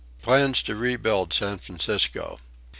Plans 0.23 0.63
to 0.63 0.73
Rebuild 0.75 1.31
San 1.31 1.59
Francisco. 1.59 2.39